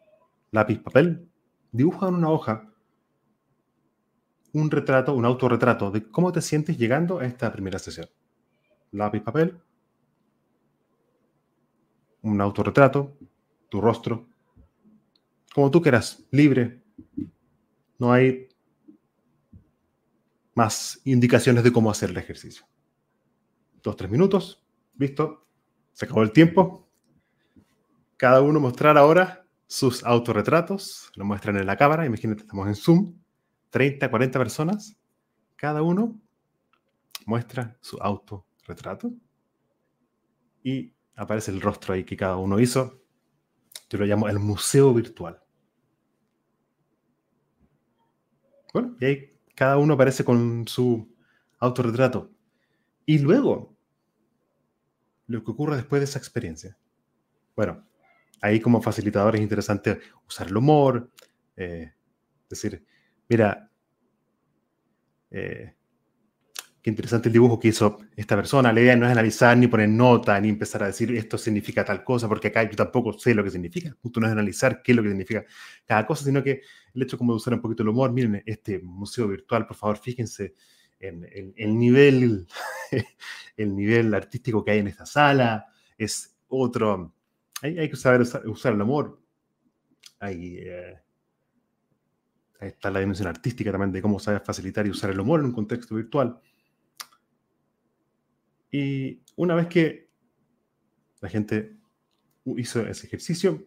lápiz, 0.51 0.79
papel, 0.79 1.29
dibujan 1.71 2.15
una 2.15 2.29
hoja 2.29 2.73
un 4.53 4.71
retrato, 4.71 5.13
un 5.13 5.25
autorretrato 5.25 5.91
de 5.91 6.09
cómo 6.09 6.31
te 6.31 6.41
sientes 6.41 6.77
llegando 6.77 7.19
a 7.19 7.25
esta 7.25 7.51
primera 7.51 7.79
sesión. 7.79 8.07
Lápiz, 8.91 9.21
papel, 9.21 9.59
un 12.21 12.41
autorretrato, 12.41 13.17
tu 13.69 13.81
rostro, 13.81 14.27
como 15.53 15.71
tú 15.71 15.81
quieras, 15.81 16.23
libre. 16.31 16.83
No 17.97 18.11
hay 18.11 18.47
más 20.55 21.01
indicaciones 21.05 21.63
de 21.63 21.71
cómo 21.71 21.91
hacer 21.91 22.09
el 22.09 22.17
ejercicio. 22.17 22.65
Dos, 23.81 23.95
tres 23.95 24.09
minutos, 24.09 24.63
listo, 24.97 25.47
se 25.93 26.05
acabó 26.05 26.23
el 26.23 26.31
tiempo. 26.31 26.89
Cada 28.17 28.41
uno 28.41 28.59
mostrar 28.59 28.97
ahora 28.97 29.45
sus 29.67 30.03
autorretratos, 30.03 31.11
lo 31.15 31.25
muestran 31.25 31.57
en 31.57 31.65
la 31.65 31.77
cámara, 31.77 32.05
imagínate, 32.05 32.41
estamos 32.41 32.67
en 32.67 32.75
Zoom 32.75 33.13
30, 33.69 34.09
40 34.09 34.39
personas, 34.39 34.97
cada 35.55 35.81
uno 35.81 36.19
muestra 37.25 37.77
su 37.81 37.97
autorretrato 37.97 39.13
y 40.63 40.93
aparece 41.15 41.51
el 41.51 41.61
rostro 41.61 41.93
ahí 41.93 42.03
que 42.03 42.17
cada 42.17 42.37
uno 42.37 42.59
hizo. 42.59 43.01
Yo 43.89 43.97
lo 43.97 44.05
llamo 44.05 44.27
el 44.29 44.39
museo 44.39 44.93
virtual. 44.93 45.41
Bueno, 48.73 48.95
y 48.99 49.05
ahí 49.05 49.39
cada 49.55 49.77
uno 49.77 49.95
aparece 49.95 50.23
con 50.23 50.67
su 50.67 51.13
autorretrato. 51.59 52.31
Y 53.05 53.19
luego, 53.19 53.75
lo 55.27 55.43
que 55.43 55.51
ocurre 55.51 55.75
después 55.75 55.99
de 55.99 56.05
esa 56.05 56.19
experiencia. 56.19 56.77
Bueno, 57.55 57.85
ahí 58.41 58.59
como 58.59 58.81
facilitador 58.81 59.35
es 59.35 59.41
interesante 59.41 59.99
usar 60.27 60.47
el 60.47 60.57
humor, 60.57 61.11
eh, 61.55 61.93
decir, 62.49 62.85
mira, 63.29 63.71
eh, 65.31 65.73
qué 66.81 66.89
interesante 66.89 67.29
el 67.29 67.33
dibujo 67.33 67.59
que 67.59 67.69
hizo 67.69 67.99
esta 68.15 68.35
persona. 68.35 68.73
La 68.73 68.81
idea 68.81 68.95
no 68.95 69.05
es 69.05 69.11
analizar 69.11 69.57
ni 69.57 69.67
poner 69.67 69.89
nota, 69.89 70.39
ni 70.39 70.49
empezar 70.49 70.83
a 70.83 70.87
decir 70.87 71.15
esto 71.15 71.37
significa 71.37 71.83
tal 71.85 72.03
cosa, 72.03 72.27
porque 72.27 72.47
acá 72.47 72.63
yo 72.63 72.75
tampoco 72.75 73.13
sé 73.13 73.33
lo 73.33 73.43
que 73.43 73.51
significa. 73.51 73.95
Punto 74.01 74.19
no 74.19 74.27
es 74.27 74.31
analizar 74.31 74.81
qué 74.81 74.93
es 74.93 74.95
lo 74.95 75.03
que 75.03 75.09
significa 75.09 75.45
cada 75.85 76.05
cosa, 76.05 76.25
sino 76.25 76.43
que 76.43 76.61
el 76.93 77.01
hecho 77.01 77.17
como 77.17 77.33
de 77.33 77.37
usar 77.37 77.53
un 77.53 77.61
poquito 77.61 77.83
el 77.83 77.89
humor. 77.89 78.11
Miren, 78.11 78.41
este 78.45 78.79
museo 78.79 79.27
virtual, 79.27 79.67
por 79.67 79.75
favor, 79.75 79.97
fíjense 79.97 80.55
en, 80.99 81.53
el 81.55 81.77
nivel, 81.77 82.47
el 83.57 83.75
nivel 83.75 84.13
artístico 84.13 84.63
que 84.63 84.71
hay 84.71 84.79
en 84.79 84.87
esta 84.87 85.05
sala. 85.05 85.67
Es 85.97 86.37
otro. 86.47 87.13
Hay, 87.61 87.77
hay 87.77 87.89
que 87.89 87.95
saber 87.95 88.21
usar, 88.21 88.73
el 88.73 88.81
humor. 88.81 89.21
Hay, 90.19 90.57
eh, 90.59 90.99
ahí 92.59 92.69
está 92.69 92.91
la 92.91 92.99
dimensión 92.99 93.27
artística 93.27 93.71
también 93.71 93.91
de 93.91 94.01
cómo 94.01 94.19
saber 94.19 94.41
facilitar 94.41 94.85
y 94.85 94.89
usar 94.89 95.09
el 95.09 95.19
humor 95.19 95.39
en 95.39 95.47
un 95.47 95.51
contexto 95.53 95.95
virtual. 95.95 96.39
Y 98.71 99.21
una 99.35 99.55
vez 99.55 99.67
que 99.67 100.09
la 101.21 101.29
gente 101.29 101.77
hizo 102.45 102.85
ese 102.85 103.07
ejercicio, 103.07 103.65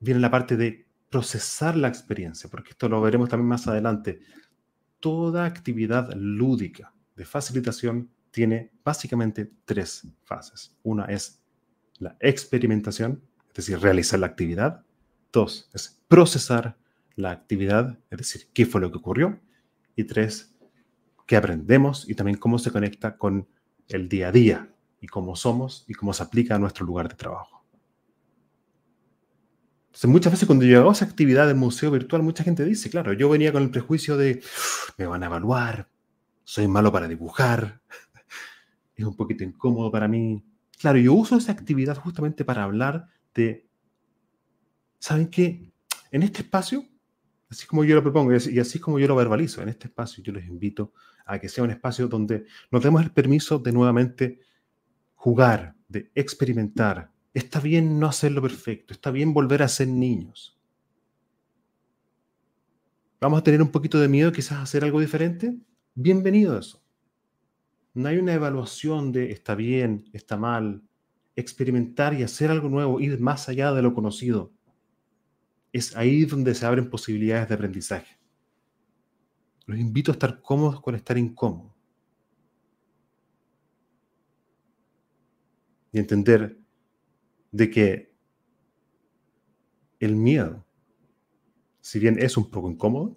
viene 0.00 0.20
la 0.20 0.30
parte 0.30 0.56
de 0.56 0.86
procesar 1.10 1.76
la 1.76 1.88
experiencia, 1.88 2.48
porque 2.50 2.70
esto 2.70 2.88
lo 2.88 3.00
veremos 3.00 3.28
también 3.28 3.48
más 3.48 3.66
adelante. 3.66 4.20
Toda 5.00 5.44
actividad 5.44 6.12
lúdica 6.14 6.92
de 7.16 7.24
facilitación 7.24 8.10
tiene 8.30 8.72
básicamente 8.84 9.50
tres 9.64 10.06
fases. 10.24 10.76
Una 10.82 11.06
es 11.06 11.42
la 11.98 12.16
experimentación, 12.20 13.22
es 13.48 13.54
decir, 13.54 13.80
realizar 13.80 14.20
la 14.20 14.26
actividad. 14.26 14.84
Dos, 15.32 15.68
es 15.72 16.00
procesar 16.08 16.78
la 17.18 17.32
actividad, 17.32 17.98
es 18.10 18.18
decir, 18.18 18.42
qué 18.54 18.64
fue 18.64 18.80
lo 18.80 18.92
que 18.92 18.98
ocurrió. 18.98 19.40
Y 19.96 20.04
tres, 20.04 20.54
qué 21.26 21.36
aprendemos 21.36 22.08
y 22.08 22.14
también 22.14 22.38
cómo 22.38 22.58
se 22.60 22.70
conecta 22.70 23.18
con 23.18 23.48
el 23.88 24.08
día 24.08 24.28
a 24.28 24.32
día 24.32 24.72
y 25.00 25.08
cómo 25.08 25.34
somos 25.34 25.84
y 25.88 25.94
cómo 25.94 26.12
se 26.12 26.22
aplica 26.22 26.54
a 26.54 26.58
nuestro 26.60 26.86
lugar 26.86 27.08
de 27.08 27.16
trabajo. 27.16 27.64
Entonces, 29.86 30.10
muchas 30.10 30.32
veces 30.32 30.46
cuando 30.46 30.64
llegamos 30.64 30.90
a 30.90 31.04
esa 31.04 31.10
actividad 31.10 31.48
de 31.48 31.54
museo 31.54 31.90
virtual, 31.90 32.22
mucha 32.22 32.44
gente 32.44 32.64
dice, 32.64 32.88
claro, 32.88 33.12
yo 33.12 33.28
venía 33.28 33.52
con 33.52 33.64
el 33.64 33.70
prejuicio 33.70 34.16
de, 34.16 34.40
me 34.96 35.06
van 35.06 35.24
a 35.24 35.26
evaluar, 35.26 35.90
soy 36.44 36.68
malo 36.68 36.92
para 36.92 37.08
dibujar, 37.08 37.82
es 38.94 39.04
un 39.04 39.16
poquito 39.16 39.42
incómodo 39.42 39.90
para 39.90 40.06
mí. 40.06 40.44
Claro, 40.78 40.98
yo 40.98 41.14
uso 41.14 41.36
esa 41.36 41.50
actividad 41.50 41.96
justamente 41.96 42.44
para 42.44 42.62
hablar 42.62 43.08
de, 43.34 43.68
¿saben 45.00 45.28
qué? 45.28 45.72
En 46.12 46.22
este 46.22 46.42
espacio, 46.42 46.86
así 47.50 47.66
como 47.66 47.84
yo 47.84 47.94
lo 47.94 48.02
propongo 48.02 48.32
y 48.32 48.58
así 48.58 48.78
como 48.78 48.98
yo 48.98 49.08
lo 49.08 49.16
verbalizo, 49.16 49.62
en 49.62 49.70
este 49.70 49.88
espacio 49.88 50.22
yo 50.22 50.32
les 50.32 50.46
invito 50.46 50.92
a 51.26 51.38
que 51.38 51.48
sea 51.48 51.64
un 51.64 51.70
espacio 51.70 52.08
donde 52.08 52.46
nos 52.70 52.82
demos 52.82 53.02
el 53.02 53.10
permiso 53.10 53.58
de 53.58 53.72
nuevamente 53.72 54.40
jugar, 55.14 55.74
de 55.88 56.10
experimentar. 56.14 57.10
Está 57.34 57.60
bien 57.60 57.98
no 57.98 58.06
hacerlo 58.06 58.42
perfecto, 58.42 58.92
está 58.92 59.10
bien 59.10 59.32
volver 59.32 59.62
a 59.62 59.68
ser 59.68 59.88
niños. 59.88 60.58
Vamos 63.20 63.40
a 63.40 63.42
tener 63.42 63.60
un 63.60 63.70
poquito 63.70 63.98
de 63.98 64.08
miedo 64.08 64.32
quizás 64.32 64.58
a 64.58 64.62
hacer 64.62 64.84
algo 64.84 65.00
diferente. 65.00 65.58
Bienvenido 65.94 66.56
a 66.56 66.60
eso. 66.60 66.80
No 67.94 68.08
hay 68.08 68.18
una 68.18 68.34
evaluación 68.34 69.10
de 69.10 69.32
está 69.32 69.56
bien, 69.56 70.08
está 70.12 70.36
mal. 70.36 70.82
Experimentar 71.34 72.14
y 72.14 72.22
hacer 72.22 72.50
algo 72.50 72.68
nuevo, 72.68 73.00
ir 73.00 73.18
más 73.20 73.48
allá 73.48 73.72
de 73.72 73.82
lo 73.82 73.92
conocido. 73.92 74.52
Es 75.72 75.96
ahí 75.96 76.24
donde 76.24 76.54
se 76.54 76.64
abren 76.66 76.88
posibilidades 76.90 77.48
de 77.48 77.54
aprendizaje. 77.54 78.18
Los 79.66 79.78
invito 79.78 80.10
a 80.10 80.14
estar 80.14 80.40
cómodos 80.40 80.80
con 80.80 80.94
estar 80.94 81.18
incómodos. 81.18 81.74
Y 85.92 85.98
entender 85.98 86.58
de 87.50 87.70
que 87.70 88.14
el 90.00 90.16
miedo, 90.16 90.64
si 91.80 91.98
bien 91.98 92.18
es 92.18 92.36
un 92.36 92.50
poco 92.50 92.70
incómodo, 92.70 93.16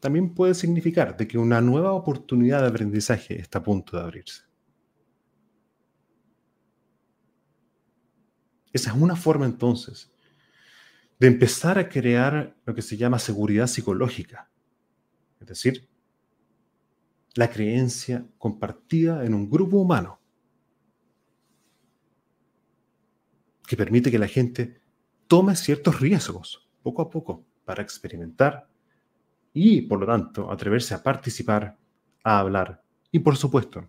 también 0.00 0.34
puede 0.34 0.54
significar 0.54 1.16
de 1.16 1.26
que 1.26 1.38
una 1.38 1.60
nueva 1.60 1.92
oportunidad 1.92 2.60
de 2.62 2.68
aprendizaje 2.68 3.40
está 3.40 3.60
a 3.60 3.62
punto 3.62 3.96
de 3.96 4.02
abrirse. 4.02 4.42
Esa 8.72 8.90
es 8.90 8.96
una 8.96 9.16
forma 9.16 9.46
entonces 9.46 10.13
de 11.24 11.28
empezar 11.28 11.78
a 11.78 11.88
crear 11.88 12.54
lo 12.66 12.74
que 12.74 12.82
se 12.82 12.98
llama 12.98 13.18
seguridad 13.18 13.66
psicológica. 13.66 14.50
Es 15.40 15.46
decir, 15.46 15.88
la 17.34 17.48
creencia 17.48 18.26
compartida 18.36 19.24
en 19.24 19.32
un 19.32 19.48
grupo 19.48 19.78
humano 19.78 20.20
que 23.66 23.74
permite 23.74 24.10
que 24.10 24.18
la 24.18 24.28
gente 24.28 24.82
tome 25.26 25.56
ciertos 25.56 25.98
riesgos 25.98 26.68
poco 26.82 27.00
a 27.00 27.08
poco 27.08 27.42
para 27.64 27.82
experimentar 27.82 28.68
y, 29.54 29.80
por 29.80 30.00
lo 30.00 30.06
tanto, 30.06 30.52
atreverse 30.52 30.92
a 30.92 31.02
participar, 31.02 31.78
a 32.22 32.38
hablar 32.38 32.82
y, 33.10 33.20
por 33.20 33.38
supuesto, 33.38 33.88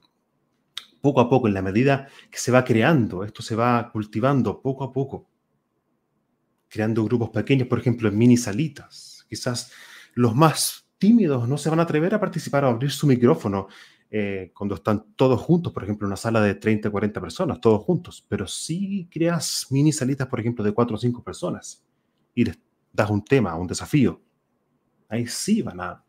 poco 1.01 1.19
a 1.19 1.29
poco, 1.29 1.49
en 1.49 1.53
la 1.53 1.61
medida 1.61 2.07
que 2.31 2.39
se 2.39 2.53
va 2.53 2.63
creando, 2.63 3.25
esto 3.25 3.41
se 3.41 3.57
va 3.57 3.91
cultivando 3.91 4.61
poco 4.61 4.85
a 4.85 4.93
poco, 4.93 5.27
creando 6.75 7.05
grupos 7.05 7.29
pequeños, 7.29 7.69
por 7.69 7.79
ejemplo, 7.79 8.09
en 8.09 8.17
mini 8.17 8.35
salitas, 8.35 9.25
quizás 9.29 9.71
los 10.13 10.35
más 10.35 10.85
tímidos 10.97 11.47
no 11.47 11.57
se 11.57 11.69
van 11.69 11.79
a 11.79 11.83
atrever 11.83 12.13
a 12.13 12.19
participar 12.19 12.65
o 12.65 12.67
abrir 12.67 12.91
su 12.91 13.07
micrófono 13.07 13.69
eh, 14.11 14.51
cuando 14.53 14.75
están 14.75 15.05
todos 15.15 15.39
juntos, 15.39 15.71
por 15.71 15.83
ejemplo, 15.83 16.05
en 16.05 16.09
una 16.09 16.17
sala 16.17 16.41
de 16.41 16.53
30, 16.53 16.89
40 16.89 17.21
personas, 17.21 17.61
todos 17.61 17.81
juntos. 17.81 18.25
Pero 18.27 18.45
si 18.45 19.07
creas 19.09 19.67
mini 19.69 19.93
salitas, 19.93 20.27
por 20.27 20.41
ejemplo, 20.41 20.65
de 20.65 20.73
4 20.73 20.97
o 20.97 20.99
5 20.99 21.23
personas 21.23 21.81
y 22.33 22.43
les 22.43 22.59
das 22.91 23.09
un 23.09 23.23
tema, 23.23 23.55
un 23.55 23.67
desafío, 23.67 24.21
ahí 25.07 25.27
sí 25.27 25.61
van 25.61 25.79
a 25.79 26.03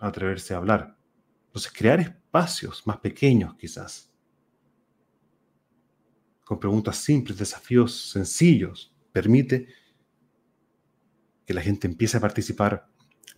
atreverse 0.00 0.54
a 0.54 0.58
hablar. 0.58 0.96
Entonces, 1.46 1.72
crear 1.72 1.98
espacios 1.98 2.86
más 2.86 2.98
pequeños 2.98 3.56
quizás, 3.56 4.14
con 6.44 6.60
preguntas 6.60 6.98
simples, 6.98 7.36
desafíos 7.36 8.10
sencillos, 8.12 8.93
permite 9.14 9.68
que 11.46 11.54
la 11.54 11.62
gente 11.62 11.86
empiece 11.86 12.16
a 12.16 12.20
participar 12.20 12.88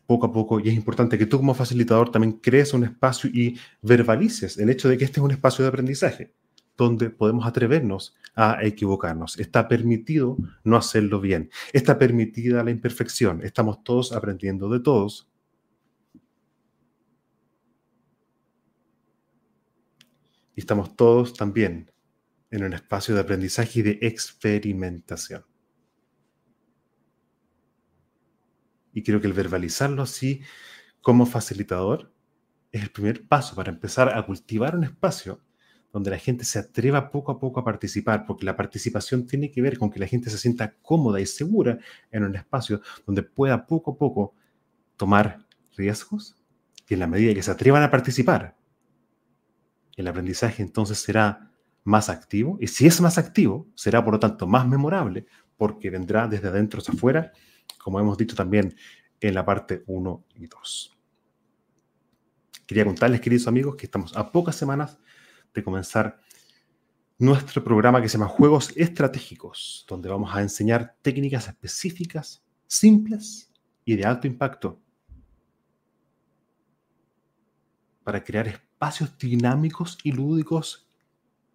poco 0.07 0.27
a 0.27 0.33
poco 0.33 0.59
y 0.59 0.69
es 0.69 0.75
importante 0.75 1.19
que 1.19 1.27
tú 1.27 1.37
como 1.37 1.55
facilitador 1.55 2.11
también 2.11 2.35
crees 2.35 2.73
un 2.73 2.85
espacio 2.85 3.29
y 3.29 3.59
verbalices 3.83 4.57
el 4.57 4.71
hecho 4.71 4.89
de 4.89 4.97
que 4.97 5.05
este 5.05 5.21
es 5.21 5.25
un 5.25 5.33
espacio 5.33 5.65
de 5.65 5.69
aprendizaje 5.69 6.33
donde 6.77 7.11
podemos 7.11 7.47
atrevernos 7.47 8.15
a 8.35 8.63
equivocarnos. 8.63 9.39
Está 9.39 9.67
permitido 9.67 10.37
no 10.63 10.77
hacerlo 10.77 11.21
bien. 11.21 11.51
Está 11.73 11.99
permitida 11.99 12.63
la 12.63 12.71
imperfección. 12.71 13.43
Estamos 13.43 13.83
todos 13.83 14.13
aprendiendo 14.13 14.69
de 14.69 14.81
todos. 14.81 15.27
Y 20.55 20.61
estamos 20.61 20.97
todos 20.97 21.33
también 21.33 21.91
en 22.51 22.65
un 22.65 22.75
espacio 22.75 23.15
de 23.15 23.23
aprendizaje 23.23 23.81
y 23.81 23.83
de 23.83 23.99
experimentación. 24.03 25.45
Y 28.97 29.03
creo 29.03 29.21
que 29.21 29.27
el 29.27 29.35
verbalizarlo 29.35 30.01
así 30.01 30.41
como 31.03 31.27
facilitador 31.27 32.11
es 32.73 32.83
el 32.83 32.91
primer 32.91 33.29
paso 33.29 33.55
para 33.55 33.71
empezar 33.71 34.17
a 34.17 34.25
cultivar 34.25 34.75
un 34.75 34.85
espacio 34.85 35.43
donde 35.93 36.11
la 36.11 36.17
gente 36.17 36.47
se 36.47 36.59
atreva 36.59 37.11
poco 37.11 37.31
a 37.31 37.39
poco 37.39 37.61
a 37.61 37.65
participar, 37.65 38.25
porque 38.25 38.47
la 38.47 38.57
participación 38.57 39.27
tiene 39.27 39.51
que 39.51 39.61
ver 39.61 39.77
con 39.77 39.91
que 39.91 40.01
la 40.01 40.07
gente 40.07 40.31
se 40.31 40.39
sienta 40.39 40.77
cómoda 40.81 41.21
y 41.21 41.27
segura 41.27 41.79
en 42.11 42.25
un 42.25 42.35
espacio 42.37 42.81
donde 43.05 43.23
pueda 43.23 43.67
poco 43.67 43.91
a 43.91 43.99
poco 43.99 44.35
tomar 44.97 45.45
riesgos 45.77 46.35
y 46.89 46.95
en 46.95 47.01
la 47.01 47.07
medida 47.07 47.35
que 47.35 47.43
se 47.43 47.51
atrevan 47.51 47.83
a 47.83 47.91
participar, 47.91 48.57
el 49.95 50.09
aprendizaje 50.09 50.63
entonces 50.63 50.97
será 50.97 51.53
más 51.85 52.09
activo 52.09 52.57
y 52.63 52.69
si 52.69 52.87
es 52.87 53.03
más 53.03 53.19
activo, 53.19 53.69
será 53.75 54.03
por 54.03 54.15
lo 54.15 54.21
tanto 54.21 54.47
más 54.47 54.67
memorable 54.67 55.27
porque 55.59 55.91
vendrá 55.91 56.27
desde 56.29 56.49
adentro 56.49 56.81
hacia 56.81 56.95
afuera 56.95 57.33
como 57.87 58.01
hemos 58.01 58.19
dicho 58.19 58.35
también 58.35 58.75
en 59.21 59.33
la 59.33 59.45
parte 59.45 59.85
1 59.87 60.25
y 60.35 60.49
2. 60.49 60.99
Quería 62.67 62.85
contarles, 62.85 63.21
queridos 63.21 63.47
amigos, 63.47 63.77
que 63.77 63.87
estamos 63.87 64.17
a 64.17 64.33
pocas 64.33 64.57
semanas 64.57 64.99
de 65.55 65.63
comenzar 65.63 66.19
nuestro 67.17 67.63
programa 67.63 68.03
que 68.03 68.09
se 68.09 68.19
llama 68.19 68.27
Juegos 68.27 68.73
Estratégicos, 68.75 69.87
donde 69.89 70.09
vamos 70.09 70.35
a 70.35 70.43
enseñar 70.43 70.97
técnicas 71.01 71.47
específicas, 71.47 72.45
simples 72.67 73.53
y 73.85 73.95
de 73.95 74.05
alto 74.05 74.27
impacto 74.27 74.83
para 78.03 78.25
crear 78.25 78.49
espacios 78.49 79.17
dinámicos 79.17 79.97
y 80.03 80.11
lúdicos 80.11 80.91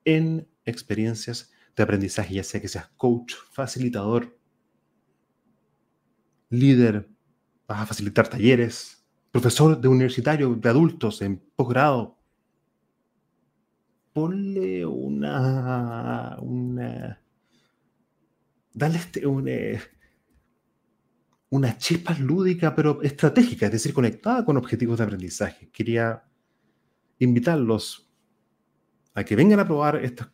en 0.06 0.48
experiencias 0.64 1.52
de 1.76 1.84
aprendizaje, 1.84 2.36
ya 2.36 2.44
sea 2.46 2.62
que 2.62 2.70
seas 2.70 2.88
coach, 2.96 3.34
facilitador, 3.52 4.40
líder, 6.52 7.10
vas 7.68 7.82
a 7.82 7.86
facilitar 7.88 8.28
talleres, 8.28 9.04
profesor 9.32 9.80
de 9.80 9.88
universitario, 9.88 10.54
de 10.54 10.70
adultos 10.70 11.22
en 11.22 11.42
posgrado, 11.56 12.20
ponle 14.14 14.86
una, 14.86 16.38
una 16.42 17.22
dale 18.74 18.98
este, 18.98 19.26
una, 19.26 19.52
una 21.50 21.78
chispa 21.78 22.14
lúdica, 22.14 22.76
pero 22.76 23.02
estratégica, 23.02 23.68
es 23.68 23.72
decir, 23.72 23.94
conectada 23.94 24.46
con 24.46 24.58
objetivos 24.58 24.98
de 24.98 25.04
aprendizaje. 25.06 25.70
Quería 25.72 26.24
invitarlos 27.20 28.10
a 29.14 29.24
que 29.24 29.36
vengan 29.36 29.60
a 29.60 29.66
probar 29.66 29.98
estos 29.98 30.30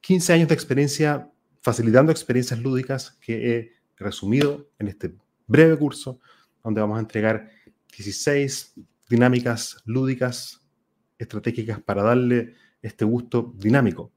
15 0.00 0.32
años 0.32 0.48
de 0.48 0.54
experiencia 0.54 1.32
facilitando 1.62 2.12
experiencias 2.12 2.60
lúdicas 2.60 3.10
que 3.20 3.56
he 3.56 3.75
resumido 3.96 4.70
en 4.78 4.88
este 4.88 5.14
breve 5.46 5.76
curso, 5.76 6.20
donde 6.62 6.80
vamos 6.80 6.96
a 6.96 7.00
entregar 7.00 7.50
16 7.96 8.74
dinámicas 9.08 9.82
lúdicas 9.84 10.60
estratégicas 11.18 11.80
para 11.80 12.02
darle 12.02 12.54
este 12.82 13.04
gusto 13.04 13.54
dinámico 13.56 14.12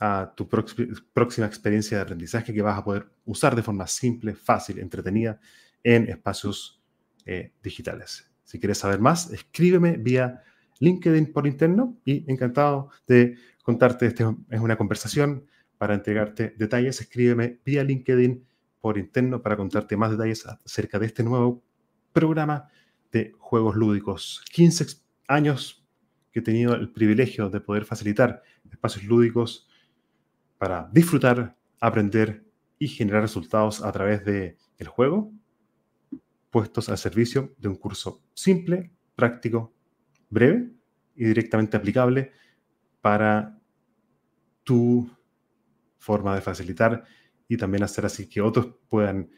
a 0.00 0.32
tu 0.36 0.48
próxima 0.48 1.46
experiencia 1.46 1.96
de 1.96 2.02
aprendizaje 2.02 2.52
que 2.52 2.62
vas 2.62 2.78
a 2.78 2.84
poder 2.84 3.08
usar 3.24 3.56
de 3.56 3.62
forma 3.62 3.86
simple, 3.86 4.34
fácil, 4.34 4.78
entretenida 4.78 5.40
en 5.82 6.08
espacios 6.08 6.80
eh, 7.26 7.52
digitales. 7.62 8.30
Si 8.44 8.58
quieres 8.58 8.78
saber 8.78 9.00
más, 9.00 9.30
escríbeme 9.32 9.96
vía 9.96 10.42
LinkedIn 10.78 11.32
por 11.32 11.46
interno 11.46 11.98
y 12.04 12.30
encantado 12.30 12.90
de 13.06 13.36
contarte. 13.62 14.06
Esta 14.06 14.34
es 14.50 14.60
una 14.60 14.76
conversación 14.76 15.46
para 15.76 15.94
entregarte 15.94 16.54
detalles. 16.56 17.00
Escríbeme 17.00 17.60
vía 17.64 17.82
LinkedIn 17.82 18.46
por 18.80 18.98
interno 18.98 19.42
para 19.42 19.56
contarte 19.56 19.96
más 19.96 20.10
detalles 20.10 20.46
acerca 20.46 20.98
de 20.98 21.06
este 21.06 21.22
nuevo 21.22 21.62
programa 22.12 22.68
de 23.12 23.32
juegos 23.38 23.76
lúdicos. 23.76 24.44
15 24.52 24.86
años 25.28 25.86
que 26.32 26.40
he 26.40 26.42
tenido 26.42 26.74
el 26.74 26.90
privilegio 26.92 27.48
de 27.48 27.60
poder 27.60 27.84
facilitar 27.84 28.42
espacios 28.70 29.04
lúdicos 29.04 29.68
para 30.58 30.88
disfrutar, 30.92 31.56
aprender 31.80 32.44
y 32.78 32.88
generar 32.88 33.22
resultados 33.22 33.82
a 33.82 33.90
través 33.92 34.24
del 34.24 34.56
el 34.78 34.88
juego, 34.88 35.32
puestos 36.50 36.88
al 36.88 36.98
servicio 36.98 37.54
de 37.58 37.68
un 37.68 37.76
curso 37.76 38.22
simple, 38.34 38.92
práctico, 39.14 39.72
breve 40.30 40.70
y 41.14 41.24
directamente 41.24 41.76
aplicable 41.76 42.32
para 43.00 43.58
tu 44.64 45.10
forma 45.98 46.34
de 46.34 46.40
facilitar 46.40 47.04
y 47.48 47.56
también 47.56 47.82
hacer 47.82 48.04
así 48.04 48.28
que 48.28 48.40
otros 48.40 48.68
puedan 48.88 49.30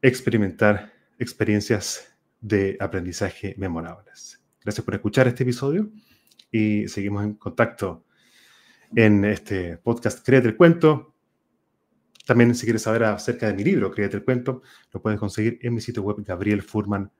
experimentar 0.00 0.92
experiencias 1.18 2.16
de 2.40 2.76
aprendizaje 2.80 3.54
memorables. 3.58 4.40
Gracias 4.62 4.84
por 4.84 4.94
escuchar 4.94 5.26
este 5.26 5.42
episodio 5.42 5.90
y 6.50 6.86
seguimos 6.88 7.24
en 7.24 7.34
contacto 7.34 8.04
en 8.94 9.24
este 9.24 9.76
podcast 9.78 10.24
Créete 10.24 10.48
el 10.48 10.56
Cuento. 10.56 11.14
También 12.26 12.54
si 12.54 12.64
quieres 12.64 12.82
saber 12.82 13.04
acerca 13.04 13.48
de 13.48 13.54
mi 13.54 13.64
libro, 13.64 13.90
Créete 13.90 14.16
el 14.16 14.24
Cuento, 14.24 14.62
lo 14.92 15.02
puedes 15.02 15.18
conseguir 15.18 15.58
en 15.62 15.74
mi 15.74 15.80
sitio 15.80 16.02
web 16.02 16.24
gabrielfurman.cl. 16.24 17.10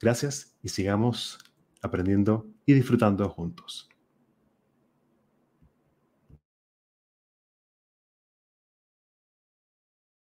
Gracias 0.00 0.56
y 0.62 0.68
sigamos 0.68 1.38
aprendiendo 1.82 2.46
y 2.64 2.74
disfrutando 2.74 3.28
juntos. 3.28 3.89